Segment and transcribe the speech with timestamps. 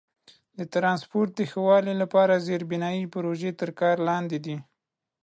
[0.57, 4.57] د ترانسپورت د ښه والي لپاره زیربنایي پروژې تر کار لاندې دي.